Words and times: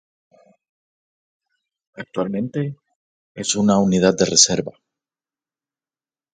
Actualmente, 1.93 2.75
es 3.35 3.53
una 3.55 3.77
unidad 3.77 4.15
de 4.17 4.25
reserva. 4.25 4.71